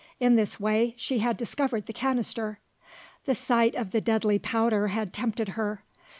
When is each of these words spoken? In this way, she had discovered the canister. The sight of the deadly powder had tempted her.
In 0.19 0.35
this 0.35 0.59
way, 0.59 0.95
she 0.97 1.19
had 1.19 1.37
discovered 1.37 1.85
the 1.85 1.93
canister. 1.93 2.57
The 3.25 3.35
sight 3.35 3.75
of 3.75 3.91
the 3.91 4.01
deadly 4.01 4.39
powder 4.39 4.87
had 4.87 5.13
tempted 5.13 5.49
her. 5.49 5.83